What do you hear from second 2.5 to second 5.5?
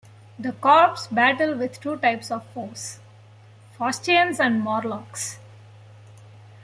foes: Faustians and Morlocks.